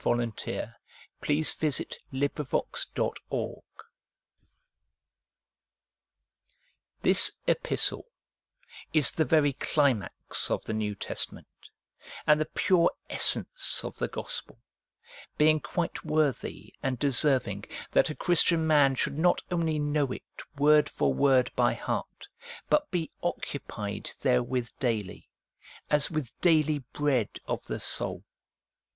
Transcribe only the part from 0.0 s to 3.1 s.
II LUTHER'S PROLOGUE TO THE EPISTLE TO